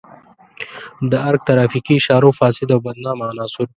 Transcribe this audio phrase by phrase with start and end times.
[1.11, 3.67] د ارګ ترافیکي اشارو فاسد او بدنامه عناصر.